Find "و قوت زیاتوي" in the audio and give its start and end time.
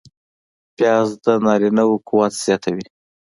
1.87-2.85